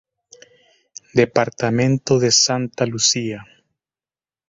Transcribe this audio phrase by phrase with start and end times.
[1.13, 3.45] Departamento de Santa Lucía.